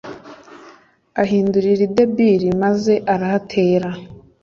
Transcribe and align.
ahindurira 1.21 1.81
i 1.87 1.89
debiri, 1.97 2.47
maze 2.63 2.93
arahatera 3.13 3.89